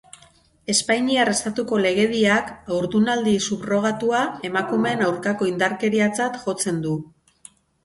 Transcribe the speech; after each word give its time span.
Espainiar 0.73 1.29
estatuko 1.33 1.79
legediak 1.83 2.49
Haurdunaldi 2.77 3.35
subrogatua 3.49 4.23
emakumeen 4.51 5.07
aurkako 5.11 5.53
indarkeriatzat 5.53 6.43
jotzen 6.49 6.85
du. 6.89 6.99